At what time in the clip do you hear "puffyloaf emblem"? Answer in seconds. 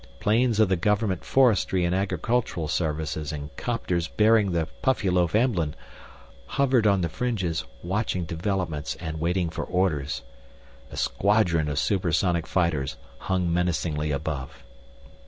4.81-5.75